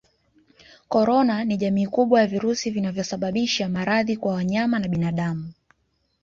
ïCorona 0.87 1.35
ni 1.47 1.57
jamii 1.57 1.87
kubwa 1.87 2.19
ya 2.21 2.27
virusi 2.27 2.69
vinavyosababisha 2.71 3.69
maradhi 3.69 4.17
kwa 4.17 4.33
wanyama 4.33 4.79
na 4.79 4.87
binadamu 4.87 5.53